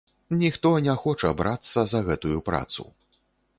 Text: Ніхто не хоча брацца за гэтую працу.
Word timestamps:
Ніхто 0.43 0.71
не 0.85 0.95
хоча 1.03 1.33
брацца 1.43 1.85
за 1.93 2.03
гэтую 2.07 2.43
працу. 2.51 2.83